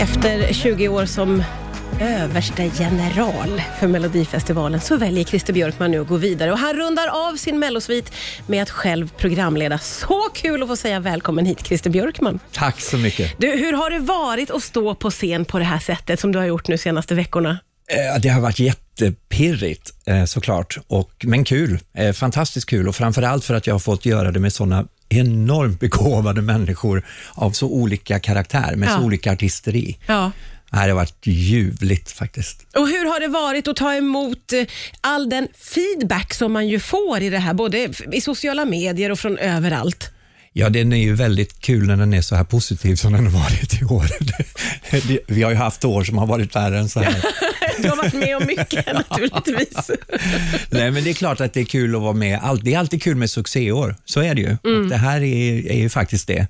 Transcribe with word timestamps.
Efter 0.00 0.52
20 0.52 0.88
år 0.88 1.06
som 1.06 1.42
överste 2.00 2.70
general 2.78 3.62
för 3.80 3.86
Melodifestivalen 3.86 4.80
så 4.80 4.96
väljer 4.96 5.24
Christer 5.24 5.52
Björkman 5.52 5.90
nu 5.90 6.00
att 6.00 6.08
gå 6.08 6.16
vidare 6.16 6.52
och 6.52 6.58
han 6.58 6.76
rundar 6.76 7.08
av 7.08 7.36
sin 7.36 7.58
mellosvit 7.58 8.12
med 8.46 8.62
att 8.62 8.70
själv 8.70 9.10
programleda. 9.16 9.78
Så 9.78 10.20
kul 10.34 10.62
att 10.62 10.68
få 10.68 10.76
säga 10.76 11.00
välkommen 11.00 11.46
hit 11.46 11.66
Christer 11.66 11.90
Björkman. 11.90 12.38
Tack 12.52 12.80
så 12.80 12.96
mycket. 12.96 13.32
Du, 13.38 13.46
hur 13.46 13.72
har 13.72 13.90
det 13.90 13.98
varit 13.98 14.50
att 14.50 14.62
stå 14.62 14.94
på 14.94 15.10
scen 15.10 15.44
på 15.44 15.58
det 15.58 15.64
här 15.64 15.78
sättet 15.78 16.20
som 16.20 16.32
du 16.32 16.38
har 16.38 16.46
gjort 16.46 16.68
nu 16.68 16.78
senaste 16.78 17.14
veckorna? 17.14 17.58
Eh, 17.88 18.20
Det 18.20 18.28
har 18.28 18.40
varit 18.40 18.58
jättepirrigt 18.58 19.90
eh, 20.06 20.24
såklart, 20.24 20.78
och, 20.86 21.10
men 21.24 21.44
kul. 21.44 21.78
Eh, 21.96 22.12
Fantastiskt 22.12 22.66
kul 22.66 22.88
och 22.88 22.96
framförallt 22.96 23.44
för 23.44 23.54
att 23.54 23.66
jag 23.66 23.74
har 23.74 23.78
fått 23.78 24.06
göra 24.06 24.32
det 24.32 24.40
med 24.40 24.52
sådana 24.52 24.84
enormt 25.10 25.80
begåvade 25.80 26.42
människor 26.42 27.02
av 27.34 27.50
så 27.50 27.66
olika 27.68 28.18
karaktär, 28.18 28.76
med 28.76 28.88
Ja. 28.88 28.96
så 28.98 29.02
olika 29.04 29.32
artisteri. 29.32 29.98
Ja. 30.06 30.32
Det 30.70 30.76
har 30.76 30.88
varit 30.90 31.26
ljuvligt 31.26 32.10
faktiskt. 32.12 32.66
Och 32.76 32.88
hur 32.88 33.12
har 33.12 33.20
det 33.20 33.28
varit 33.28 33.68
att 33.68 33.76
ta 33.76 33.94
emot 33.94 34.52
eh, 34.52 34.62
all 35.00 35.28
den 35.30 35.48
feedback 35.74 36.34
som 36.34 36.52
man 36.52 36.68
ju 36.68 36.80
får 36.80 37.22
i 37.22 37.30
det 37.30 37.38
här, 37.38 37.54
både 37.54 37.88
i 38.12 38.20
sociala 38.20 38.64
medier 38.64 39.10
och 39.12 39.18
från 39.18 39.38
överallt? 39.38 40.10
Ja, 40.52 40.68
den 40.68 40.92
är 40.92 40.96
ju 40.96 41.14
väldigt 41.14 41.60
kul 41.60 41.86
när 41.86 41.96
den 41.96 42.14
är 42.14 42.22
så 42.22 42.36
här 42.36 42.44
positiv 42.44 42.96
som 42.96 43.12
den 43.12 43.26
har 43.26 43.42
varit 43.42 43.82
i 43.82 43.84
år. 43.84 44.06
Vi 45.32 45.42
har 45.42 45.50
ju 45.50 45.56
haft 45.56 45.84
år 45.84 46.04
som 46.04 46.18
har 46.18 46.26
varit 46.26 46.56
värre 46.56 46.78
än 46.78 46.88
så 46.88 47.00
här. 47.00 47.24
Du 47.82 47.88
har 47.88 47.96
varit 47.96 48.14
med 48.14 48.36
om 48.36 48.46
mycket 48.46 48.86
naturligtvis. 48.94 49.90
Nej, 50.70 50.90
men 50.90 51.04
det 51.04 51.10
är 51.10 51.14
klart 51.14 51.40
att 51.40 51.52
det 51.52 51.60
är 51.60 51.64
kul 51.64 51.94
att 51.94 52.00
vara 52.02 52.12
med. 52.12 52.40
Det 52.62 52.74
är 52.74 52.78
alltid 52.78 53.02
kul 53.02 53.16
med 53.16 53.30
succéår, 53.30 53.96
så 54.04 54.20
är 54.20 54.34
det 54.34 54.40
ju. 54.40 54.52
Och 54.82 54.88
det 54.88 54.96
här 54.96 55.20
är, 55.22 55.66
är 55.70 55.76
ju 55.78 55.88
faktiskt 55.88 56.26
det. 56.26 56.46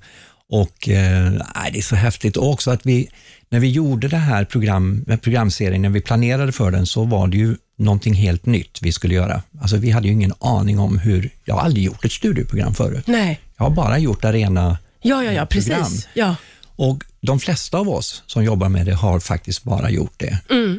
Och 0.49 0.89
eh, 0.89 1.31
Det 1.71 1.77
är 1.77 1.81
så 1.81 1.95
häftigt. 1.95 2.37
Och 2.37 2.49
också 2.49 2.71
att 2.71 2.85
vi, 2.85 3.09
när 3.49 3.59
vi 3.59 3.69
gjorde 3.69 4.07
det 4.07 4.17
här 4.17 4.45
program, 4.45 5.05
programserien, 5.21 5.81
när 5.81 5.89
vi 5.89 6.01
planerade 6.01 6.51
för 6.51 6.71
den, 6.71 6.85
så 6.85 7.03
var 7.03 7.27
det 7.27 7.37
ju 7.37 7.55
någonting 7.77 8.13
helt 8.13 8.45
nytt 8.45 8.79
vi 8.81 8.91
skulle 8.91 9.13
göra. 9.13 9.41
Alltså, 9.61 9.77
vi 9.77 9.91
hade 9.91 10.07
ju 10.07 10.13
ingen 10.13 10.33
aning 10.39 10.79
om 10.79 10.97
hur... 10.97 11.29
Jag 11.45 11.55
har 11.55 11.61
aldrig 11.61 11.85
gjort 11.85 12.05
ett 12.05 12.11
studioprogram 12.11 12.73
förut. 12.73 13.07
Nej. 13.07 13.39
Jag 13.57 13.65
har 13.65 13.71
bara 13.71 13.97
gjort 13.97 14.25
arena 14.25 14.77
Ja, 15.01 15.23
ja, 15.23 15.31
ja, 15.31 15.45
program. 15.45 15.79
precis. 15.81 16.07
Ja. 16.13 16.35
Och 16.75 17.03
de 17.21 17.39
flesta 17.39 17.77
av 17.77 17.89
oss 17.89 18.23
som 18.27 18.43
jobbar 18.43 18.69
med 18.69 18.85
det 18.85 18.93
har 18.93 19.19
faktiskt 19.19 19.63
bara 19.63 19.89
gjort 19.89 20.13
det. 20.17 20.27
Eh, 20.49 20.75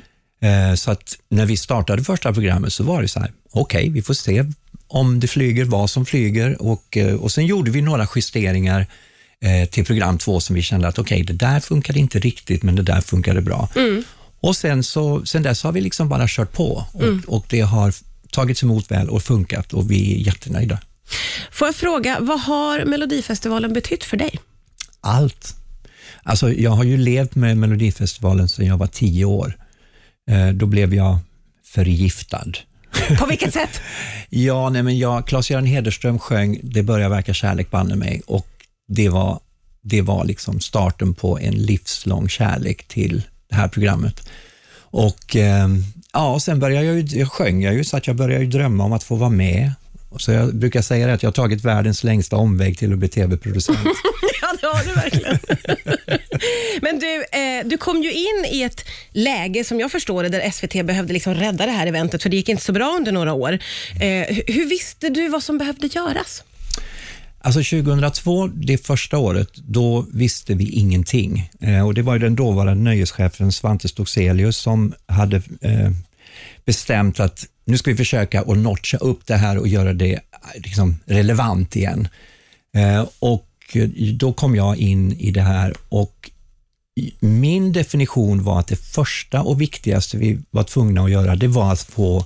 Så 0.76 0.90
att 0.90 1.18
när 1.28 1.46
vi 1.46 1.56
startade 1.56 2.04
första 2.04 2.32
programmet 2.32 2.72
så 2.72 2.84
var 2.84 3.02
det 3.02 3.08
så 3.08 3.20
här, 3.20 3.32
okej, 3.50 3.88
vi 3.88 4.02
får 4.02 4.14
se 4.14 4.44
om 4.88 5.20
det 5.20 5.26
flyger, 5.26 5.64
vad 5.64 5.90
som 5.90 6.06
flyger 6.06 6.62
och, 6.62 6.96
eh, 6.96 7.14
och 7.14 7.32
sen 7.32 7.46
gjorde 7.46 7.70
vi 7.70 7.82
några 7.82 8.08
justeringar 8.16 8.86
eh, 9.40 9.68
till 9.68 9.84
program 9.84 10.18
två 10.18 10.40
som 10.40 10.56
vi 10.56 10.62
kände 10.62 10.88
att 10.88 10.98
okej, 10.98 11.22
det 11.22 11.32
där 11.32 11.60
funkade 11.60 11.98
inte 11.98 12.18
riktigt, 12.18 12.62
men 12.62 12.76
det 12.76 12.82
där 12.82 13.00
funkade 13.00 13.40
bra. 13.40 13.68
Och 14.40 14.56
sen, 14.56 14.82
så, 14.82 15.26
sen 15.26 15.42
dess 15.42 15.62
har 15.62 15.72
vi 15.72 15.80
liksom 15.80 16.08
bara 16.08 16.24
kört 16.28 16.52
på 16.52 16.86
och, 16.92 17.34
och 17.36 17.46
det 17.48 17.60
har 17.60 17.94
tagits 18.30 18.62
emot 18.62 18.90
väl 18.90 19.08
och 19.08 19.22
funkat 19.22 19.72
och 19.72 19.90
vi 19.90 20.14
är 20.14 20.26
jättenöjda. 20.26 20.78
Får 21.52 21.68
jag 21.68 21.74
fråga, 21.74 22.18
vad 22.20 22.40
har 22.40 22.84
Melodifestivalen 22.84 23.72
betytt 23.72 24.04
för 24.04 24.16
dig? 24.16 24.38
allt. 25.02 25.56
Alltså, 26.22 26.52
jag 26.52 26.70
har 26.70 26.84
ju 26.84 26.96
levt 26.96 27.34
med 27.34 27.56
Melodifestivalen 27.56 28.48
sedan 28.48 28.66
jag 28.66 28.78
var 28.78 28.86
tio 28.86 29.24
år. 29.24 29.56
Eh, 30.32 30.48
då 30.48 30.66
blev 30.66 30.94
jag 30.94 31.18
förgiftad. 31.64 32.52
På 33.18 33.26
vilket 33.26 33.52
sätt? 33.52 33.80
Ja, 34.34 34.70
nej, 34.70 34.82
men 34.82 34.98
jag, 34.98 35.26
Claes-Göran 35.26 35.66
Hederström 35.66 36.18
sjöng 36.18 36.60
Det 36.62 36.82
börjar 36.82 37.08
verka 37.08 37.34
kärlek 37.34 37.70
banne 37.70 37.96
mig 37.96 38.22
och 38.26 38.48
det 38.88 39.08
var, 39.08 39.40
det 39.82 40.02
var 40.02 40.24
liksom 40.24 40.60
starten 40.60 41.14
på 41.14 41.38
en 41.38 41.54
livslång 41.54 42.28
kärlek 42.28 42.88
till 42.88 43.22
det 43.48 43.54
här 43.54 43.68
programmet. 43.68 44.28
Och 44.76 45.36
eh, 45.36 45.68
ja, 46.12 46.40
sen 46.40 46.60
började 46.60 46.86
jag 46.86 47.00
ju, 47.00 47.18
jag 47.18 47.32
sjöng 47.32 47.62
jag 47.62 47.74
ju 47.74 47.84
så 47.84 47.96
att 47.96 48.06
jag 48.06 48.16
började 48.16 48.46
drömma 48.46 48.84
om 48.84 48.92
att 48.92 49.02
få 49.02 49.16
vara 49.16 49.30
med. 49.30 49.72
Och 50.12 50.20
Så 50.20 50.32
jag 50.32 50.54
brukar 50.54 50.82
säga 50.82 51.06
det 51.06 51.12
att 51.12 51.22
jag 51.22 51.28
har 51.28 51.32
tagit 51.32 51.64
världens 51.64 52.04
längsta 52.04 52.36
omväg 52.36 52.78
till 52.78 52.92
att 52.92 52.98
bli 52.98 53.08
tv-producent. 53.08 53.78
Ja, 54.44 54.54
det 54.60 54.66
har 54.66 54.84
du 54.84 54.92
verkligen. 54.94 55.38
Men 56.82 56.98
du, 56.98 57.24
eh, 57.38 57.66
du 57.68 57.76
kom 57.78 58.02
ju 58.02 58.12
in 58.12 58.44
i 58.52 58.62
ett 58.62 58.84
läge, 59.12 59.64
som 59.64 59.80
jag 59.80 59.92
förstår 59.92 60.22
det, 60.22 60.28
där 60.28 60.50
SVT 60.50 60.86
behövde 60.86 61.12
liksom 61.12 61.34
rädda 61.34 61.66
det 61.66 61.72
här 61.72 61.86
eventet, 61.86 62.22
för 62.22 62.30
det 62.30 62.36
gick 62.36 62.48
inte 62.48 62.62
så 62.62 62.72
bra 62.72 62.94
under 62.96 63.12
några 63.12 63.32
år. 63.32 63.52
Eh, 63.52 64.36
hur- 64.46 64.68
visste 64.68 65.08
du 65.08 65.28
vad 65.28 65.42
som 65.42 65.58
behövde 65.58 65.86
göras? 65.86 66.44
Alltså 67.40 67.58
2002, 67.60 68.46
det 68.46 68.86
första 68.86 69.18
året, 69.18 69.48
då 69.54 70.06
visste 70.12 70.54
vi 70.54 70.70
ingenting. 70.70 71.50
Eh, 71.60 71.86
och 71.86 71.94
Det 71.94 72.02
var 72.02 72.12
ju 72.12 72.18
den 72.18 72.34
dåvarande 72.36 72.82
nöjeschefen 72.84 73.52
Svante 73.52 73.88
Stockselius 73.88 74.56
som 74.56 74.94
hade 75.06 75.36
eh, 75.60 75.90
bestämt 76.64 77.20
att 77.20 77.46
nu 77.64 77.78
ska 77.78 77.90
vi 77.90 77.96
försöka 77.96 78.40
att 78.40 78.58
notcha 78.58 78.96
upp 78.96 79.26
det 79.26 79.36
här 79.36 79.58
och 79.58 79.68
göra 79.68 79.92
det 79.92 80.12
eh, 80.14 80.20
liksom, 80.54 80.96
relevant 81.06 81.76
igen. 81.76 82.08
Eh, 82.76 83.06
och 83.18 83.48
eh, 83.74 83.88
Då 84.14 84.32
kom 84.32 84.56
jag 84.56 84.76
in 84.76 85.12
i 85.12 85.30
det 85.30 85.42
här 85.42 85.74
och 85.88 86.30
min 87.20 87.72
definition 87.72 88.42
var 88.42 88.60
att 88.60 88.66
det 88.66 88.76
första 88.76 89.42
och 89.42 89.60
viktigaste 89.60 90.16
vi 90.16 90.38
var 90.50 90.64
tvungna 90.64 91.04
att 91.04 91.10
göra, 91.10 91.36
det 91.36 91.48
var 91.48 91.72
att 91.72 91.80
få 91.82 92.24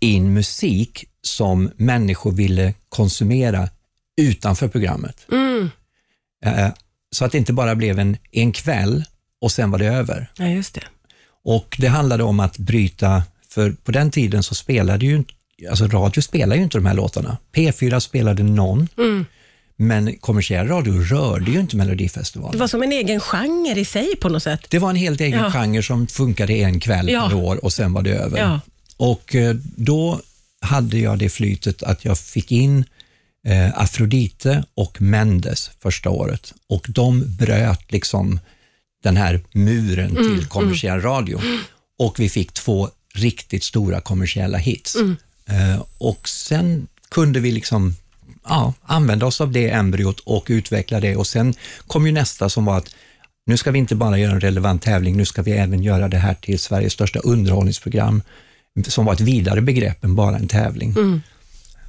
in 0.00 0.32
musik 0.34 1.04
som 1.22 1.70
människor 1.76 2.32
ville 2.32 2.74
konsumera 2.88 3.68
utanför 4.20 4.68
programmet. 4.68 5.26
Eh, 6.44 6.68
Så 7.10 7.24
att 7.24 7.32
det 7.32 7.38
inte 7.38 7.52
bara 7.52 7.74
blev 7.74 7.98
en, 7.98 8.16
en 8.32 8.52
kväll 8.52 9.04
och 9.40 9.52
sen 9.52 9.70
var 9.70 9.78
det 9.78 9.86
över. 9.86 10.30
Ja, 10.38 10.46
just 10.48 10.74
det. 10.74 10.84
Och 11.44 11.76
Det 11.78 11.88
handlade 11.88 12.22
om 12.22 12.40
att 12.40 12.58
bryta, 12.58 13.22
för 13.50 13.70
på 13.70 13.92
den 13.92 14.10
tiden 14.10 14.42
så 14.42 14.54
spelade 14.54 15.06
ju 15.06 15.24
alltså 15.70 15.86
radio 15.86 16.20
spelade 16.22 16.56
ju 16.56 16.62
inte 16.62 16.78
de 16.78 16.86
här 16.86 16.94
låtarna. 16.94 17.36
P4 17.54 18.00
spelade 18.00 18.42
någon, 18.42 18.88
men 19.76 20.16
kommersiell 20.18 20.68
radio 20.68 20.92
rörde 21.02 21.50
ju 21.50 21.60
inte 21.60 21.76
Det 21.76 21.78
Melodifestivalen. 21.78 22.58
var 22.60 22.66
som 22.66 22.82
en 22.82 22.92
egen 22.92 23.20
genre 23.20 23.80
i 23.80 23.84
sig 23.84 24.16
på 24.20 24.28
något 24.28 24.42
sätt. 24.42 24.60
Det 24.68 24.78
var 24.78 24.90
en 24.90 24.96
helt 24.96 25.20
egen 25.20 25.38
Ja. 25.40 25.50
genre 25.50 25.82
som 25.82 26.06
funkade 26.06 26.52
en 26.52 26.80
kväll 26.80 27.08
Ja. 27.10 27.28
per 27.28 27.36
år 27.36 27.64
och 27.64 27.72
sen 27.72 27.92
var 27.92 28.02
det 28.02 28.10
över. 28.14 28.38
Ja. 28.38 28.60
Och 28.96 29.34
eh, 29.34 29.54
då 29.76 30.20
hade 30.60 30.98
jag 30.98 31.18
det 31.18 31.28
flytet 31.28 31.82
att 31.82 32.04
jag 32.04 32.18
fick 32.18 32.52
in 32.52 32.84
eh, 33.46 33.78
Afrodite 33.80 34.64
och 34.74 35.02
Mendes 35.02 35.70
första 35.82 36.10
året 36.10 36.54
och 36.68 36.86
de 36.88 37.36
bröt 37.38 37.92
liksom 37.92 38.40
den 39.02 39.16
här 39.16 39.40
muren 39.52 40.14
till 40.14 40.46
kommersiell 40.46 41.00
radio 41.00 41.40
och 41.98 42.20
vi 42.20 42.28
fick 42.28 42.52
två 42.52 42.88
riktigt 43.20 43.64
stora 43.64 44.00
kommersiella 44.00 44.58
hits. 44.58 44.96
Eh, 45.48 45.82
och 45.98 46.28
sen 46.28 46.86
kunde 47.10 47.40
vi 47.40 47.50
liksom 47.52 47.96
ja, 48.44 48.74
använda 48.82 49.26
oss 49.26 49.40
av 49.40 49.52
det 49.52 49.70
embryot 49.70 50.20
och 50.20 50.46
utveckla 50.48 51.00
det 51.00 51.16
och 51.16 51.26
sen 51.26 51.54
kom 51.86 52.06
ju 52.06 52.12
nästa 52.12 52.48
som 52.48 52.64
var 52.64 52.78
att 52.78 52.94
nu 53.46 53.56
ska 53.56 53.70
vi 53.70 53.78
inte 53.78 53.94
bara 53.94 54.18
göra 54.18 54.32
en 54.32 54.40
relevant 54.40 54.82
tävling, 54.82 55.16
nu 55.16 55.24
ska 55.24 55.42
vi 55.42 55.52
även 55.52 55.82
göra 55.82 56.08
det 56.08 56.16
här 56.18 56.34
till 56.34 56.58
Sveriges 56.58 56.92
största 56.92 57.18
underhållningsprogram, 57.18 58.22
som 58.88 59.04
var 59.04 59.12
ett 59.12 59.20
vidare 59.20 59.60
begrepp 59.60 60.04
än 60.04 60.14
bara 60.14 60.36
en 60.36 60.48
tävling. 60.48 60.94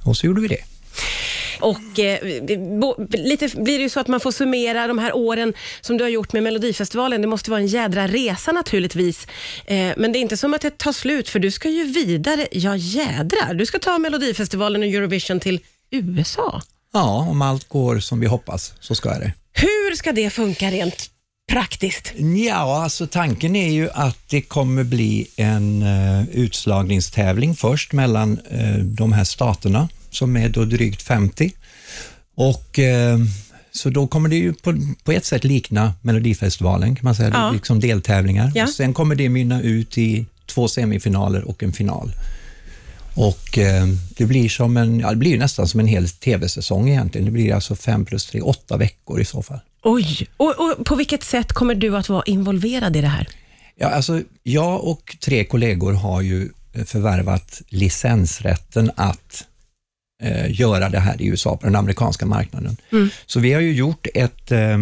Och 0.04 0.16
så 0.16 0.26
gjorde 0.26 0.40
vi 0.40 0.48
det. 0.48 0.64
Och 1.60 1.98
eh, 1.98 2.18
bo, 2.80 3.06
lite 3.10 3.48
blir 3.48 3.78
det 3.78 3.82
ju 3.82 3.88
så 3.88 4.00
att 4.00 4.08
man 4.08 4.20
får 4.20 4.32
summera 4.32 4.86
de 4.86 4.98
här 4.98 5.16
åren 5.16 5.52
som 5.80 5.96
du 5.96 6.04
har 6.04 6.08
gjort 6.08 6.32
med 6.32 6.42
Melodifestivalen. 6.42 7.20
Det 7.20 7.26
måste 7.26 7.50
vara 7.50 7.60
en 7.60 7.66
jädra 7.66 8.08
resa 8.08 8.52
naturligtvis. 8.52 9.26
Eh, 9.66 9.92
men 9.96 10.12
det 10.12 10.18
är 10.18 10.20
inte 10.20 10.36
som 10.36 10.54
att 10.54 10.60
det 10.60 10.78
tar 10.78 10.92
slut, 10.92 11.28
för 11.28 11.38
du 11.38 11.50
ska 11.50 11.68
ju 11.68 11.84
vidare. 11.84 12.46
Ja, 12.52 12.76
jädrar. 12.76 13.54
Du 13.54 13.66
ska 13.66 13.78
ta 13.78 13.98
Melodifestivalen 13.98 14.82
och 14.82 14.88
Eurovision 14.88 15.40
till 15.40 15.60
USA. 15.90 16.62
Ja, 16.92 17.26
om 17.30 17.42
allt 17.42 17.68
går 17.68 17.98
som 17.98 18.20
vi 18.20 18.26
hoppas 18.26 18.72
så 18.80 18.94
ska 18.94 19.08
det. 19.10 19.32
Hur 19.52 19.96
ska 19.96 20.12
det 20.12 20.30
funka 20.30 20.70
rent 20.70 21.10
praktiskt? 21.50 22.12
Ja, 22.46 22.82
alltså 22.82 23.06
tanken 23.06 23.56
är 23.56 23.70
ju 23.70 23.90
att 23.90 24.28
det 24.28 24.42
kommer 24.42 24.84
bli 24.84 25.26
en 25.36 25.82
uh, 25.82 26.28
utslagningstävling 26.28 27.54
först 27.54 27.92
mellan 27.92 28.38
eh, 28.50 28.76
de 28.78 29.12
här 29.12 29.24
staterna 29.24 29.88
som 30.10 30.36
är 30.36 30.48
då 30.48 30.64
drygt 30.64 31.02
50. 31.02 31.52
Och 32.34 32.78
eh, 32.78 33.18
så 33.72 33.90
då 33.90 34.06
kommer 34.06 34.28
det 34.28 34.36
ju 34.36 34.52
på, 34.52 34.74
på 35.04 35.12
ett 35.12 35.24
sätt 35.24 35.44
likna 35.44 35.94
Melodifestivalen 36.02 36.96
kan 36.96 37.04
man 37.04 37.14
säga, 37.14 37.30
Ja. 37.32 37.50
liksom 37.50 37.80
deltävlingar. 37.80 38.52
Ja. 38.54 38.64
Och 38.64 38.70
sen 38.70 38.94
kommer 38.94 39.14
det 39.14 39.28
mynna 39.28 39.62
ut 39.62 39.98
i 39.98 40.26
två 40.46 40.68
semifinaler 40.68 41.44
och 41.48 41.62
en 41.62 41.72
final. 41.72 42.12
Och 43.14 43.58
eh, 43.58 43.86
det 44.16 44.26
blir 44.26 44.48
som 44.48 44.76
en, 44.76 45.00
ja, 45.00 45.10
det 45.10 45.16
blir 45.16 45.38
nästan 45.38 45.68
som 45.68 45.80
en 45.80 45.86
hel 45.86 46.08
tv-säsong 46.08 46.88
egentligen. 46.88 47.24
Det 47.24 47.30
blir 47.30 47.54
alltså 47.54 47.76
fem 47.76 48.04
plus 48.04 48.26
tre, 48.26 48.40
åtta 48.40 48.76
veckor 48.76 49.20
i 49.20 49.24
så 49.24 49.42
fall. 49.42 49.60
Oj! 49.82 50.26
Och, 50.36 50.54
och 50.58 50.86
på 50.86 50.94
vilket 50.94 51.22
sätt 51.24 51.52
kommer 51.52 51.74
du 51.74 51.96
att 51.96 52.08
vara 52.08 52.22
involverad 52.26 52.96
i 52.96 53.00
det 53.00 53.06
här? 53.08 53.28
Ja, 53.76 53.88
alltså, 53.88 54.22
jag 54.42 54.84
och 54.84 55.16
tre 55.20 55.44
kollegor 55.44 55.92
har 55.92 56.20
ju 56.20 56.48
eh, 56.72 56.84
förvärvat 56.84 57.62
licensrätten 57.68 58.90
att 58.96 59.44
göra 60.48 60.88
det 60.88 61.00
här 61.00 61.22
i 61.22 61.26
USA, 61.26 61.56
på 61.56 61.66
den 61.66 61.76
amerikanska 61.76 62.26
marknaden. 62.26 62.76
Så 63.26 63.40
vi 63.40 63.52
har 63.52 63.60
ju 63.60 63.72
gjort 63.72 64.06
ett, 64.14 64.52
eh, 64.52 64.78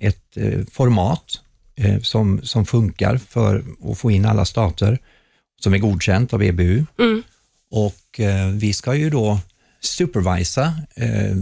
ett 0.00 0.36
eh, 0.36 0.60
format 0.72 1.40
eh, 1.76 2.00
som, 2.00 2.40
som 2.42 2.66
funkar 2.66 3.16
för 3.28 3.64
att 3.90 3.98
få 3.98 4.10
in 4.10 4.26
alla 4.26 4.44
stater, 4.44 4.98
som 5.60 5.74
är 5.74 5.78
godkänt 5.78 6.32
av 6.32 6.42
EBU. 6.42 6.84
Mm. 6.98 7.22
Och 7.70 8.20
eh, 8.20 8.48
vi 8.48 8.72
ska 8.72 8.94
ju 8.94 9.10
då 9.10 9.38
supervisa 9.80 10.74
eh, 10.94 11.36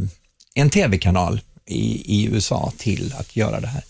en 0.54 0.70
tv-kanal 0.70 1.40
i, 1.66 2.16
i 2.18 2.26
USA 2.26 2.72
till 2.76 3.14
att 3.18 3.36
göra 3.36 3.60
det 3.60 3.66
här. 3.66 3.82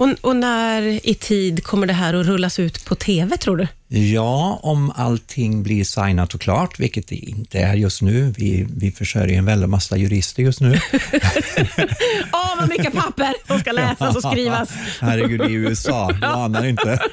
Och, 0.00 0.08
och 0.20 0.36
när 0.36 0.82
i 1.08 1.14
tid 1.14 1.64
kommer 1.64 1.86
det 1.86 1.92
här 1.92 2.14
att 2.14 2.26
rullas 2.26 2.58
ut 2.58 2.84
på 2.84 2.94
TV, 2.94 3.36
tror 3.36 3.56
du? 3.56 3.66
Ja, 3.98 4.60
om 4.62 4.92
allting 4.96 5.62
blir 5.62 5.84
signat 5.84 6.34
och 6.34 6.40
klart, 6.40 6.80
vilket 6.80 7.08
det 7.08 7.14
inte 7.16 7.58
är 7.58 7.74
just 7.74 8.02
nu. 8.02 8.34
Vi, 8.36 8.66
vi 8.76 8.92
försörjer 8.92 9.38
en 9.38 9.44
väldig 9.44 9.68
massa 9.68 9.96
jurister 9.96 10.42
just 10.42 10.60
nu. 10.60 10.70
Åh, 12.32 12.56
vad 12.60 12.68
mycket 12.68 12.94
papper 12.94 13.34
som 13.46 13.58
ska 13.58 13.72
läsas 13.72 14.16
och 14.16 14.22
skrivas. 14.32 14.68
Herregud, 15.00 15.50
i 15.50 15.52
USA, 15.52 16.12
du 16.20 16.26
anar 16.26 16.66
inte. 16.66 16.98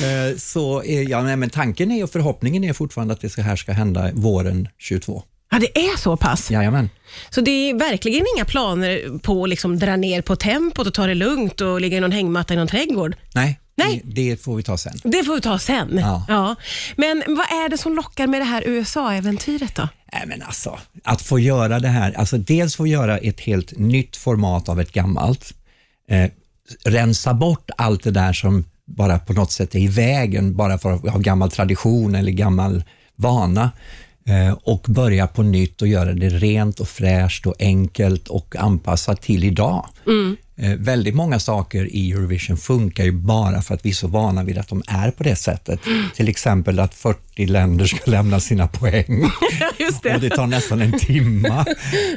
Eh, 0.00 0.36
Så 0.36 0.82
ja, 1.08 1.22
nej, 1.22 1.36
men 1.36 1.50
tanken 1.50 1.90
är 1.90 2.04
och 2.04 2.10
förhoppningen 2.10 2.64
är 2.64 2.72
fortfarande 2.72 3.14
att 3.14 3.20
det 3.20 3.42
här 3.42 3.56
ska 3.56 3.72
hända 3.72 4.10
våren 4.12 4.68
22. 4.78 5.22
Ja, 5.50 5.58
det 5.58 5.78
är 5.78 5.96
så 5.96 6.16
pass. 6.16 6.50
Jajamän. 6.50 6.90
Så 7.30 7.40
det 7.40 7.50
är 7.70 7.74
verkligen 7.74 8.26
inga 8.36 8.44
planer 8.44 9.18
på 9.18 9.44
att 9.44 9.48
liksom 9.48 9.78
dra 9.78 9.96
ner 9.96 10.22
på 10.22 10.36
tempot 10.36 10.86
och 10.86 10.94
ta 10.94 11.06
det 11.06 11.14
lugnt 11.14 11.60
och 11.60 11.80
ligga 11.80 11.96
i 11.96 12.00
någon 12.00 12.12
hängmatta 12.12 12.54
i 12.54 12.56
någon 12.56 12.68
trädgård? 12.68 13.16
Nej, 13.34 13.60
Nej. 13.78 14.02
Det, 14.04 14.30
det 14.30 14.42
får 14.42 14.56
vi 14.56 14.62
ta 14.62 14.78
sen. 14.78 15.00
Det 15.04 15.24
får 15.24 15.34
vi 15.34 15.40
ta 15.40 15.58
sen. 15.58 16.04
Ja. 16.28 16.56
Men 16.96 17.22
vad 17.26 17.46
är 17.46 17.68
det 17.68 17.78
som 17.78 17.94
lockar 17.94 18.26
med 18.26 18.40
det 18.40 18.44
här 18.44 18.62
USA-äventyret 18.66 19.74
då? 19.74 19.88
Nej, 20.12 20.22
men 20.26 20.42
alltså, 20.42 20.78
att 21.04 21.22
få 21.22 21.38
göra 21.38 21.80
det 21.80 21.88
här, 21.88 22.12
alltså 22.12 22.38
dels 22.38 22.76
få 22.76 22.86
göra 22.86 23.18
ett 23.18 23.40
helt 23.40 23.78
nytt 23.78 24.16
format 24.16 24.68
av 24.68 24.80
ett 24.80 24.92
gammalt, 24.92 25.54
eh, 26.10 26.30
rensa 26.84 27.34
bort 27.34 27.70
allt 27.76 28.02
det 28.02 28.10
där 28.10 28.32
som 28.32 28.64
bara 28.86 29.18
på 29.18 29.32
något 29.32 29.52
sätt 29.52 29.74
är 29.74 29.78
i 29.78 29.88
vägen, 29.88 30.56
bara 30.56 30.78
för 30.78 30.92
att 30.92 31.08
ha 31.08 31.18
gammal 31.18 31.50
tradition 31.50 32.14
eller 32.14 32.32
gammal 32.32 32.84
vana 33.16 33.70
och 34.62 34.86
börja 34.88 35.26
på 35.26 35.42
nytt 35.42 35.82
och 35.82 35.88
göra 35.88 36.12
det 36.12 36.28
rent 36.28 36.80
och 36.80 36.88
fräscht 36.88 37.46
och 37.46 37.54
enkelt 37.58 38.28
och 38.28 38.56
anpassat 38.58 39.22
till 39.22 39.44
idag. 39.44 39.86
Eh, 40.56 40.74
väldigt 40.78 41.14
många 41.14 41.38
saker 41.38 41.94
i 41.94 42.12
Eurovision 42.12 42.56
funkar 42.56 43.04
ju 43.04 43.12
bara 43.12 43.62
för 43.62 43.74
att 43.74 43.84
vi 43.84 43.90
är 43.90 43.94
så 43.94 44.08
vana 44.08 44.44
vid 44.44 44.58
att 44.58 44.68
de 44.68 44.82
är 44.86 45.10
på 45.10 45.22
det 45.22 45.36
sättet. 45.36 45.80
Till 46.14 46.28
exempel 46.28 46.78
att 46.78 46.94
40 46.94 47.20
länder 47.46 47.86
ska 47.86 48.10
lämna 48.10 48.40
sina 48.40 48.66
poäng 48.68 49.30
Just 49.78 50.04
och 50.06 50.20
det 50.20 50.30
tar 50.30 50.46
nästan 50.46 50.80
en 50.82 50.98
timma. 50.98 51.64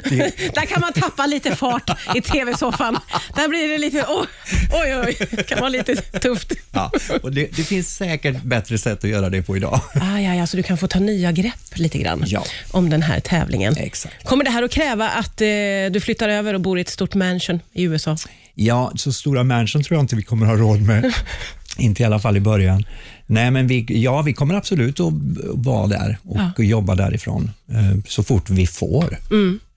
Det, 0.08 0.54
Där 0.54 0.66
kan 0.66 0.80
man 0.80 0.92
tappa 0.92 1.26
lite 1.26 1.56
fart 1.56 1.90
i 2.14 2.20
tv-soffan. 2.20 2.98
Där 3.36 3.48
blir 3.48 3.68
det 3.68 3.78
lite, 3.78 4.04
oj, 4.08 4.26
oj, 4.72 4.96
oj, 5.06 5.44
kan 5.48 5.58
vara 5.60 5.68
lite 5.68 5.96
tufft. 5.96 6.52
ja, 6.72 6.90
och 7.22 7.32
det, 7.32 7.56
det 7.56 7.62
finns 7.64 7.96
säkert 7.96 8.42
bättre 8.42 8.78
sätt 8.78 9.04
att 9.04 9.10
göra 9.10 9.30
det 9.30 9.42
på 9.42 9.56
idag. 9.56 9.80
Ah, 9.94 10.18
ja, 10.18 10.34
ja, 10.34 10.46
så 10.46 10.56
du 10.56 10.62
kan 10.62 10.78
få 10.78 10.86
ta 10.88 10.98
nya 10.98 11.32
grepp 11.32 11.54
lite 11.78 11.98
grann 11.98 12.22
Ja. 12.26 12.44
om 12.70 12.90
den 12.90 13.02
här 13.02 13.20
tävlingen. 13.20 13.76
Exakt. 13.76 14.24
Kommer 14.24 14.44
det 14.44 14.50
här 14.50 14.62
att 14.62 14.70
kräva 14.72 15.08
att 15.08 15.40
eh, 15.40 15.46
du 15.90 16.00
flyttar 16.02 16.28
över 16.28 16.54
och 16.54 16.60
bor 16.60 16.78
i 16.78 16.80
ett 16.80 16.88
stort 16.88 17.14
mansion 17.14 17.60
i 17.72 17.82
USA? 17.82 18.16
Ja, 18.54 18.92
så 18.94 19.12
stora 19.12 19.44
mansion 19.44 19.82
tror 19.82 19.96
jag 19.96 20.04
inte 20.04 20.16
vi 20.16 20.22
kommer 20.22 20.46
ha 20.46 20.54
råd 20.56 20.82
med. 20.82 21.12
inte 21.78 22.02
i 22.02 22.06
alla 22.06 22.18
fall 22.18 22.36
i 22.36 22.40
början. 22.40 22.84
Nej, 23.26 23.50
men 23.50 23.66
vi, 23.66 23.86
ja, 23.88 24.22
vi 24.22 24.32
kommer 24.32 24.54
absolut 24.54 25.00
att 25.00 25.12
vara 25.54 25.86
där 25.86 26.18
och 26.56 26.64
jobba 26.64 26.94
därifrån 26.94 27.50
eh, 27.68 28.04
så 28.08 28.22
fort 28.22 28.50
vi 28.50 28.66
får. 28.66 29.18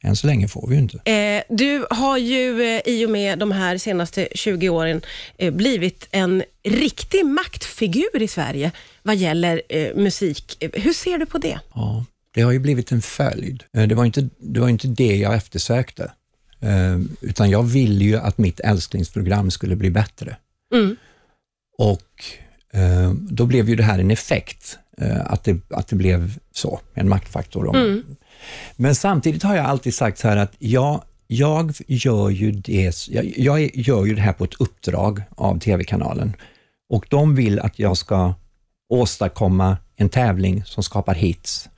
Än 0.05 0.15
så 0.15 0.27
länge 0.27 0.47
får 0.47 0.67
vi 0.67 0.75
ju 0.75 0.81
inte. 0.81 1.11
Eh, 1.11 1.43
du 1.49 1.85
har 1.89 2.17
ju 2.17 2.61
eh, 2.61 2.81
i 2.85 3.05
och 3.05 3.09
med 3.09 3.39
de 3.39 3.51
här 3.51 3.77
senaste 3.77 4.27
20 4.35 4.69
åren 4.69 5.01
eh, 5.37 5.53
blivit 5.53 6.07
en 6.11 6.43
riktig 6.63 7.25
maktfigur 7.25 8.21
i 8.21 8.27
Sverige 8.27 8.71
vad 9.03 9.15
gäller 9.15 9.61
eh, 9.69 9.95
musik. 9.95 10.57
Eh, 10.59 10.69
Hur 10.73 10.93
ser 10.93 11.17
du 11.17 11.25
på 11.25 11.37
det? 11.37 11.59
Ja, 11.73 12.05
det 12.33 12.41
har 12.41 12.51
ju 12.51 12.59
blivit 12.59 12.91
en 12.91 13.01
följd. 13.01 13.63
Det 13.71 13.95
var 13.95 14.05
inte 14.05 14.29
det, 14.39 14.59
var 14.59 14.69
inte 14.69 14.87
det 14.87 15.15
jag 15.15 15.35
eftersökte, 15.35 16.11
utan 17.21 17.49
jag 17.49 17.63
ville 17.63 18.05
ju 18.05 18.17
att 18.17 18.37
mitt 18.37 18.59
älsklingsprogram 18.59 19.51
skulle 19.51 19.75
bli 19.75 19.89
bättre. 19.89 20.37
Mm. 20.73 20.95
Och 21.77 22.23
då 23.13 23.45
blev 23.45 23.69
ju 23.69 23.75
det 23.75 23.83
här 23.83 23.99
en 23.99 24.11
effekt, 24.11 24.79
eh, 24.97 25.31
att, 25.31 25.43
det, 25.43 25.71
att 25.71 25.87
det 25.87 25.95
blev 25.95 26.39
så, 26.51 26.79
en 26.93 27.09
maktfaktor. 27.09 27.67
Om. 27.67 28.03
Men 28.75 28.95
samtidigt 28.95 29.43
har 29.43 29.55
jag 29.55 29.65
alltid 29.65 29.93
sagt 29.93 30.17
så 30.17 30.27
här 30.27 30.37
att 30.37 30.53
jag, 30.59 31.01
jag 31.27 31.73
gör 31.87 32.29
ju 32.29 32.51
det, 32.51 33.07
jag, 33.09 33.33
jag 33.37 33.75
gör 33.75 34.05
ju 34.05 34.15
det 34.15 34.21
här 34.21 34.33
på 34.33 34.43
ett 34.43 34.61
uppdrag 34.61 35.21
av 35.29 35.59
TV-kanalen 35.59 36.33
och 36.89 37.05
de 37.09 37.35
vill 37.35 37.59
att 37.59 37.79
jag 37.79 37.97
ska 37.97 38.33
åstadkomma 38.89 39.77
en 39.95 40.09
tävling 40.09 40.63
som 40.65 40.83
skapar 40.83 41.15
hits 41.15 41.69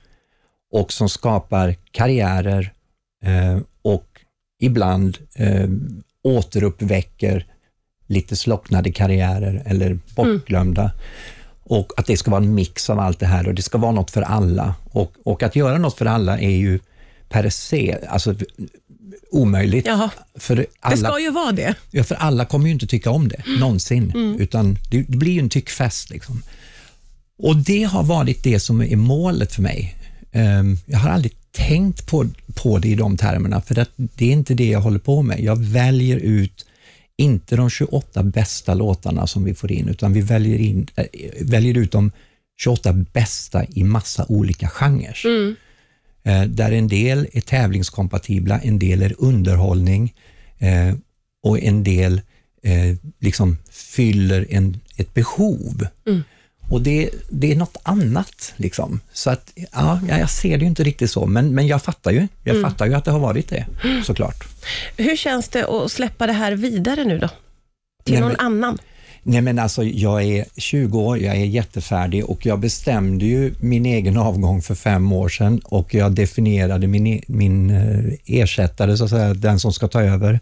och 0.72 0.92
som 0.92 1.08
skapar 1.08 1.74
karriärer 1.90 2.72
eh, 3.24 3.58
och 3.82 4.20
ibland 4.60 5.18
eh, 5.34 5.68
återuppväcker 6.22 7.46
lite 8.08 8.36
slocknade 8.36 8.92
karriärer 8.92 9.62
eller 9.66 9.98
bortglömda. 10.16 10.90
Och 11.62 11.92
att 11.96 12.06
det 12.06 12.16
ska 12.16 12.30
vara 12.30 12.42
en 12.42 12.54
mix 12.54 12.90
av 12.90 12.98
allt 12.98 13.18
det 13.20 13.26
här 13.26 13.48
och 13.48 13.54
det 13.54 13.62
ska 13.62 13.78
vara 13.78 13.92
något 13.92 14.10
för 14.10 14.22
alla. 14.22 14.74
Och, 14.90 15.12
och 15.24 15.42
att 15.42 15.56
göra 15.56 15.78
något 15.78 15.98
för 15.98 16.06
alla 16.06 16.38
är 16.40 16.56
ju 16.56 16.78
per 17.28 17.50
se 17.50 17.96
alltså, 18.08 18.34
omöjligt. 19.30 19.86
Jaha. 19.86 20.10
För 20.34 20.56
Det 20.56 20.66
alla, 20.80 20.96
ska 21.08 21.20
ju 21.20 21.30
vara 21.30 21.52
det. 21.52 21.74
ja, 21.90 22.04
för 22.04 22.14
alla 22.14 22.44
kommer 22.44 22.66
ju 22.66 22.72
inte 22.72 22.86
tycka 22.86 23.10
om 23.10 23.28
det, 23.28 23.42
någonsin. 23.60 24.36
Utan 24.38 24.78
det, 24.90 25.02
det 25.08 25.16
blir 25.16 25.32
ju 25.32 25.40
en 25.40 25.48
tyckfest. 25.48 26.10
Liksom. 26.10 26.42
Och 27.38 27.56
det 27.56 27.82
har 27.82 28.02
varit 28.02 28.42
det 28.42 28.60
som 28.60 28.82
är 28.82 28.96
målet 28.96 29.54
för 29.54 29.62
mig. 29.62 29.96
Ehm, 30.32 30.78
jag 30.86 30.98
har 30.98 31.10
aldrig 31.10 31.32
tänkt 31.52 32.06
på, 32.06 32.26
på 32.54 32.78
det 32.78 32.88
i 32.88 32.94
de 32.94 33.16
termerna, 33.16 33.60
för 33.60 33.78
att 33.78 33.90
det 33.96 34.24
är 34.28 34.32
inte 34.32 34.54
det 34.54 34.68
jag 34.68 34.80
håller 34.80 34.98
på 34.98 35.22
med. 35.22 35.40
Jag 35.40 35.56
väljer 35.64 36.16
ut 36.16 36.66
inte 37.18 37.56
de 37.56 37.70
28 37.70 38.22
bästa 38.22 38.74
låtarna 38.74 39.26
som 39.26 39.44
vi 39.44 39.54
får 39.54 39.72
in, 39.72 39.88
utan 39.88 40.12
vi 40.12 40.20
väljer, 40.20 40.58
in, 40.58 40.86
äh, 40.96 41.04
väljer 41.40 41.78
ut 41.78 41.92
de 41.92 42.12
28 42.60 42.92
bästa 42.92 43.64
i 43.68 43.84
massa 43.84 44.26
olika 44.28 44.68
genrer. 44.68 45.18
Eh, 46.22 46.42
där 46.42 46.72
en 46.72 46.88
del 46.88 47.28
är 47.32 47.40
tävlingskompatibla, 47.40 48.58
en 48.60 48.78
del 48.78 49.02
är 49.02 49.14
underhållning 49.18 50.14
eh, 50.58 50.94
och 51.42 51.60
en 51.60 51.84
del 51.84 52.20
eh, 52.62 52.96
liksom 53.20 53.56
fyller 53.70 54.46
en, 54.50 54.80
ett 54.96 55.14
behov. 55.14 55.86
Och 56.70 56.82
det, 56.82 57.10
det 57.30 57.52
är 57.52 57.56
något 57.56 57.76
annat. 57.82 58.52
Liksom. 58.56 59.00
Så 59.12 59.30
att, 59.30 59.52
ja, 59.72 60.00
jag 60.08 60.30
ser 60.30 60.58
det 60.58 60.62
ju 60.62 60.66
inte 60.66 60.82
riktigt 60.84 61.10
så, 61.10 61.26
men, 61.26 61.54
men 61.54 61.66
jag 61.66 61.82
fattar 61.82 62.10
ju. 62.10 62.28
Jag 62.44 62.62
fattar 62.62 62.86
ju 62.86 62.94
att 62.94 63.04
det 63.04 63.10
har 63.10 63.18
varit 63.18 63.48
det, 63.48 63.66
såklart. 64.04 64.44
Hur 64.96 65.16
känns 65.16 65.48
det 65.48 65.66
att 65.66 65.92
släppa 65.92 66.26
det 66.26 66.32
här 66.32 66.52
vidare 66.52 67.04
nu 67.04 67.18
då? 67.18 67.28
Till 68.04 68.12
Nej, 68.14 68.20
någon 68.20 68.28
men- 68.32 68.40
annan? 68.46 68.78
Nej 69.22 69.40
men 69.40 69.58
alltså, 69.58 69.84
jag 69.84 70.22
är 70.24 70.44
20 70.56 70.98
år, 71.00 71.18
jag 71.18 71.36
är 71.36 71.44
jättefärdig 71.44 72.24
och 72.24 72.46
jag 72.46 72.58
bestämde 72.60 73.24
ju 73.24 73.54
min 73.60 73.86
egen 73.86 74.16
avgång 74.16 74.62
för 74.62 74.74
fem 74.74 75.12
år 75.12 75.28
sedan 75.28 75.60
och 75.64 75.94
jag 75.94 76.12
definierade 76.12 76.86
min, 76.86 77.06
e- 77.06 77.22
min 77.26 77.70
eh, 77.70 78.12
ersättare, 78.40 78.96
så 78.96 79.04
att 79.04 79.10
säga, 79.10 79.34
den 79.34 79.60
som 79.60 79.72
ska 79.72 79.88
ta 79.88 80.02
över, 80.02 80.40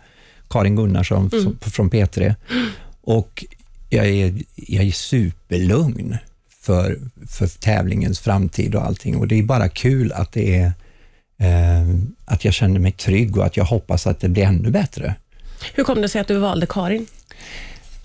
Karin 0.50 0.76
Gunnarsson 0.76 1.30
som, 1.30 1.59
från 1.61 1.90
P3. 1.90 2.35
Och 3.02 3.45
jag 3.97 4.07
är, 4.07 4.35
jag 4.55 4.85
är 4.85 4.93
superlugn 4.93 6.17
för, 6.61 6.99
för 7.29 7.47
tävlingens 7.47 8.21
framtid 8.21 8.75
och 8.75 8.83
allting 8.83 9.17
och 9.17 9.29
det 9.29 9.38
är 9.38 9.43
bara 9.43 9.69
kul 9.69 10.12
att 10.12 10.33
det 10.33 10.57
är 10.57 10.73
eh, 11.38 11.88
att 12.25 12.45
jag 12.45 12.55
känner 12.55 12.81
mig 12.81 12.93
trygg 12.93 13.37
och 13.37 13.47
att 13.47 13.57
jag 13.57 13.65
hoppas 13.65 14.07
att 14.07 14.21
det 14.21 14.29
blir 14.29 14.45
ännu 14.45 14.71
bättre. 14.71 15.15
Hur 15.75 15.85
kom 15.85 16.03
det 16.03 16.09
sig 16.09 16.21
att 16.21 16.29
du 16.29 16.38
valde 16.38 16.67
Karin? 16.67 17.07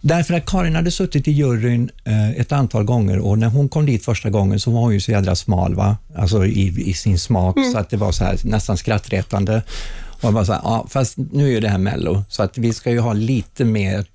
Därför 0.02 0.34
att 0.34 0.46
Karin 0.46 0.76
hade 0.76 0.92
suttit 0.92 1.28
i 1.28 1.32
juryn 1.32 1.90
eh, 2.06 2.30
ett 2.30 2.52
antal 2.52 2.84
gånger 2.84 3.20
och 3.20 3.40
när 3.40 3.48
hon 3.48 3.70
kom 3.70 3.86
dit 3.86 4.06
första 4.06 4.30
gången 4.30 4.60
så 4.60 4.72
var 4.72 4.82
hon 4.82 4.94
ju 4.94 5.00
så 5.00 5.12
jädra 5.12 5.36
smal, 5.36 5.76
va? 5.76 5.98
alltså 6.16 6.46
i, 6.46 6.90
i 6.90 6.94
sin 6.94 7.20
smak, 7.20 7.58
så 7.74 7.78
att 7.78 7.90
det 7.90 7.98
var 7.98 8.12
så 8.12 8.24
här, 8.24 8.38
nästan 8.44 8.78
skrattretande. 8.78 9.62
Och 10.22 10.24
jag 10.24 10.34
bara 10.34 10.46
så 10.46 10.54
här, 10.54 10.62
ja, 10.64 10.88
fast 10.90 11.18
nu 11.18 11.48
är 11.48 11.52
ju 11.52 11.60
det 11.60 11.70
här 11.70 11.78
Mello, 11.78 12.24
så 12.30 12.44
att 12.44 12.58
vi 12.58 12.74
ska 12.74 12.92
ju 12.92 13.00
ha 13.00 13.14
lite 13.14 13.66
mer 13.66 14.06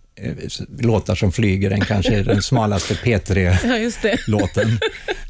låtar 0.78 1.14
som 1.14 1.32
flyger 1.32 1.70
än 1.70 1.80
kanske 1.80 2.22
den 2.22 2.42
smalaste 2.42 2.94
P3 2.94 3.56
Ja, 3.64 3.76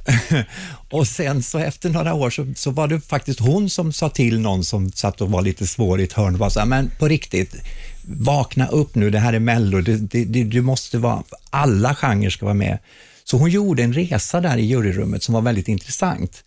och 0.91 1.09
sen 1.09 1.43
så 1.43 1.59
efter 1.59 1.91
några 1.91 2.15
år 2.15 2.31
så, 2.31 2.53
så 2.57 2.71
var 2.71 2.89
det 2.89 3.01
faktiskt 3.01 3.41
hon 3.41 3.71
som 3.71 3.93
sa 3.93 4.09
till 4.09 4.41
någon 4.41 4.65
som 4.65 4.93
satt 4.93 5.21
och 5.21 5.31
var 5.31 5.43
lite 5.43 5.67
svår 5.67 6.01
i 6.01 6.05
ett 6.05 6.13
hörn 6.13 6.33
och 6.33 6.39
bara 6.39 6.51
så 6.51 6.59
här, 6.59 6.67
men 6.67 6.91
på 6.99 7.09
riktigt, 7.09 7.55
vakna 8.03 8.67
upp 8.69 8.95
nu, 8.95 9.11
det 9.11 9.19
här 9.19 9.33
är 9.33 9.39
Mello, 9.39 9.81
det, 9.81 9.97
det, 9.97 10.25
det, 10.25 10.45
du 10.45 10.63
måste 10.63 10.99
vara, 10.99 11.23
alla 11.51 11.95
genrer 11.95 12.31
ska 12.31 12.45
vara 12.45 12.55
med. 12.55 12.79
Så 13.25 13.37
hon 13.37 13.51
gjorde 13.51 13.83
en 13.83 13.93
resa 13.93 14.41
där 14.41 14.57
i 14.57 14.67
juryrummet 14.67 15.23
som 15.23 15.35
var 15.35 15.43
väldigt 15.43 15.69
intressant. 15.69 16.45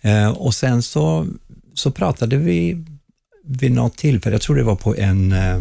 Eh, 0.00 0.28
och 0.28 0.54
sen 0.54 0.82
så, 0.82 1.26
så 1.74 1.90
pratade 1.90 2.36
vi 2.36 2.84
vid 3.44 3.72
något 3.72 3.96
tillfälle, 3.96 4.34
jag 4.34 4.42
tror 4.42 4.56
det 4.56 4.62
var 4.62 4.76
på 4.76 4.96
en, 4.96 5.32
eh, 5.32 5.60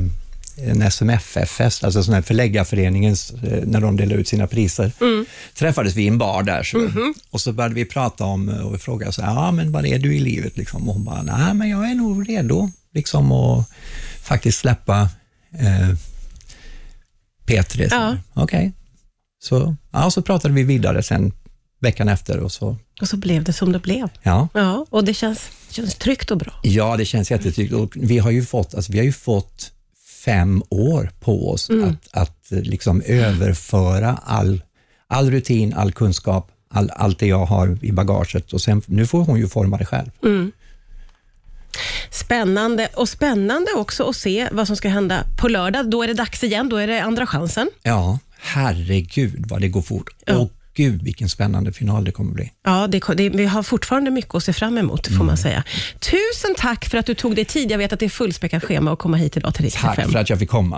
en 0.58 0.82
SMFF-fest, 0.82 1.84
alltså 1.84 2.04
sån 2.04 2.14
här 2.14 2.22
förläggarföreningens, 2.22 3.32
eh, 3.32 3.64
när 3.66 3.82
de 3.82 3.98
delar 3.98 4.16
ut 4.16 4.28
sina 4.28 4.48
priser, 4.48 4.92
träffades 5.56 5.96
vi 5.96 6.04
i 6.04 6.08
en 6.08 6.18
bar 6.18 6.44
där. 6.44 6.64
Så, 6.64 6.90
Och 7.30 7.42
så 7.42 7.54
började 7.54 7.76
vi 7.76 7.86
prata 7.86 8.24
om 8.24 8.50
eh, 8.50 8.60
och 8.60 8.74
vi 8.74 8.78
frågade 8.78 9.12
så 9.12 9.22
ja 9.22 9.52
men 9.52 9.72
vad 9.72 9.86
är 9.86 10.00
du 10.00 10.16
i 10.16 10.20
livet? 10.20 10.58
Liksom. 10.58 10.88
Och 10.90 10.94
hon 10.96 11.04
bara, 11.04 11.22
nej 11.22 11.54
men 11.54 11.70
jag 11.70 11.90
är 11.92 11.96
nog 11.96 12.30
redo 12.30 12.70
liksom, 12.94 13.32
att 13.32 13.70
faktiskt 14.24 14.60
släppa 14.60 15.10
eh, 15.60 15.96
P3. 17.46 17.90
Så, 17.90 17.96
Ja. 17.96 18.18
Okej. 18.34 18.72
Så, 19.44 19.76
ja, 19.92 20.12
så 20.12 20.22
pratade 20.22 20.54
vi 20.54 20.64
vidare 20.64 21.04
sen 21.04 21.32
veckan 21.82 22.10
efter 22.10 22.40
och 22.40 22.52
så, 22.52 22.78
Och 23.02 23.08
så 23.08 23.18
blev 23.18 23.44
det 23.44 23.54
som 23.54 23.72
det 23.72 23.80
blev. 23.80 24.10
ja. 24.24 24.48
Ja, 24.54 24.86
och 24.90 25.04
det 25.06 25.14
känns, 25.14 25.50
känns 25.70 25.96
tryggt 25.96 26.32
och 26.32 26.38
bra. 26.38 26.54
Ja, 26.64 26.98
det 26.98 27.06
känns 27.06 27.32
jättetryggt. 27.32 27.74
Och 27.74 27.94
vi 27.96 28.18
har 28.18 28.32
ju 28.32 28.46
fått, 28.46 28.76
alltså, 28.76 28.92
vi 28.92 28.98
har 28.98 29.06
ju 29.06 29.12
fått 29.14 29.72
fem 30.26 30.64
år 30.70 31.12
på 31.20 31.52
oss 31.52 31.70
att, 31.70 32.22
att 32.22 32.52
eh, 32.52 32.62
liksom 32.62 33.02
överföra 33.06 34.20
all, 34.24 34.64
all 35.08 35.32
rutin, 35.32 35.74
all 35.74 35.92
kunskap, 35.92 36.52
all, 36.70 36.90
allt 36.90 37.20
det 37.20 37.28
jag 37.28 37.46
har 37.46 37.78
i 37.82 37.92
bagaget. 37.92 38.54
Och 38.54 38.62
sen, 38.62 38.82
nu 38.86 39.08
får 39.08 39.20
hon 39.20 39.40
ju 39.40 39.48
forma 39.48 39.78
det 39.78 39.86
själv. 39.86 40.10
Spännande 42.12 42.88
och 42.94 43.10
spännande 43.10 43.72
också 43.76 44.10
att 44.10 44.16
se 44.16 44.50
vad 44.52 44.68
som 44.68 44.76
ska 44.76 44.90
hända 44.90 45.24
på 45.38 45.48
lördag. 45.48 45.90
Då 45.90 46.04
är 46.04 46.08
det 46.08 46.14
dags 46.14 46.44
igen, 46.44 46.70
då 46.70 46.78
är 46.78 46.88
det 46.88 47.04
andra 47.04 47.28
chansen. 47.28 47.70
Ja, 47.84 48.20
herregud 48.38 49.46
vad 49.48 49.62
det 49.62 49.68
går 49.68 49.82
fort. 49.82 50.10
Ja. 50.26 50.38
Och 50.38 50.52
gud 50.76 51.04
vilken 51.04 51.30
spännande 51.30 51.74
final 51.74 52.04
det 52.04 52.12
kommer 52.12 52.32
bli. 52.32 52.52
Ja, 52.66 52.88
det, 52.88 53.02
det, 53.18 53.30
vi 53.30 53.46
har 53.46 53.64
fortfarande 53.64 54.12
mycket 54.12 54.36
att 54.36 54.44
se 54.44 54.54
fram 54.54 54.78
emot, 54.78 55.08
får 55.08 55.24
man 55.24 55.38
säga. 55.38 55.64
Tusen 56.00 56.56
tack 56.58 56.86
för 56.86 56.98
att 56.98 57.06
du 57.06 57.14
tog 57.14 57.36
dig 57.36 57.46
tid. 57.46 57.72
Jag 57.72 57.78
vet 57.78 57.94
att 57.94 58.00
det 58.00 58.06
är 58.06 58.10
fullspäckat 58.10 58.64
schema 58.64 58.92
att 58.94 59.00
komma 59.00 59.18
hit 59.18 59.38
idag 59.38 59.54
till 59.54 59.66
Rix 59.66 59.76
Tack 59.82 60.12
för 60.12 60.20
att 60.20 60.30
jag 60.30 60.40
fick 60.40 60.50
komma. 60.50 60.74